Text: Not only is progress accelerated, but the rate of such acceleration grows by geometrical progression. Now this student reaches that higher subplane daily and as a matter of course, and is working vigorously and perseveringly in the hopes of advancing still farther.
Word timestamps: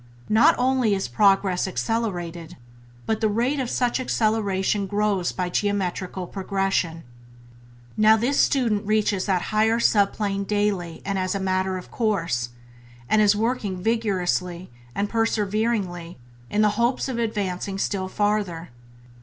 Not 0.29 0.55
only 0.57 0.95
is 0.95 1.07
progress 1.07 1.67
accelerated, 1.67 2.57
but 3.05 3.21
the 3.21 3.29
rate 3.29 3.59
of 3.59 3.69
such 3.69 3.99
acceleration 3.99 4.87
grows 4.87 5.31
by 5.31 5.47
geometrical 5.51 6.25
progression. 6.25 7.03
Now 7.95 8.17
this 8.17 8.39
student 8.39 8.87
reaches 8.87 9.27
that 9.27 9.43
higher 9.53 9.77
subplane 9.77 10.43
daily 10.47 11.03
and 11.05 11.19
as 11.19 11.35
a 11.35 11.39
matter 11.39 11.77
of 11.77 11.91
course, 11.91 12.49
and 13.07 13.21
is 13.21 13.35
working 13.35 13.77
vigorously 13.77 14.71
and 14.95 15.07
perseveringly 15.07 16.17
in 16.49 16.63
the 16.63 16.69
hopes 16.81 17.07
of 17.07 17.19
advancing 17.19 17.77
still 17.77 18.07
farther. 18.07 18.69